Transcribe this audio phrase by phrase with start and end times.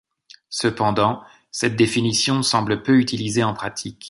[0.49, 1.21] Cependant,
[1.51, 3.99] cette définition semble peu utilisée en pratique.